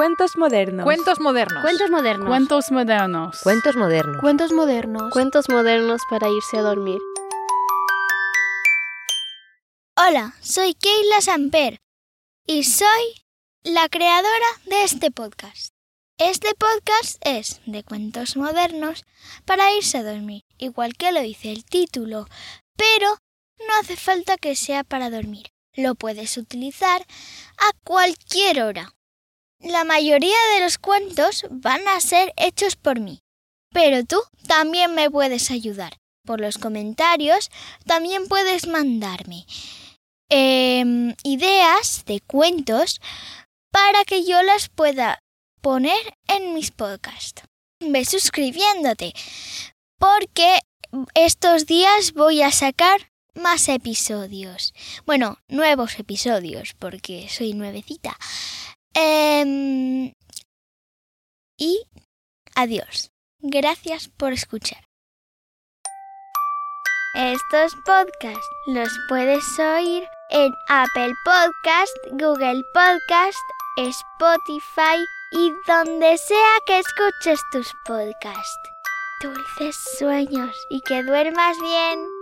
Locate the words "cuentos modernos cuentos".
0.00-1.20, 0.84-1.90, 1.62-2.70, 2.26-3.76, 3.42-4.50, 4.22-5.48